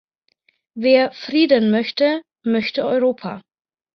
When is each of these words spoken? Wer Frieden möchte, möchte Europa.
Wer 0.75 1.11
Frieden 1.11 1.69
möchte, 1.69 2.23
möchte 2.43 2.87
Europa. 2.87 3.43